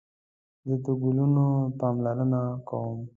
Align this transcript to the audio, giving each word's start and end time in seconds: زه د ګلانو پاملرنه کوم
زه 0.67 0.75
د 0.83 0.85
ګلانو 1.01 1.47
پاملرنه 1.79 2.41
کوم 2.67 2.99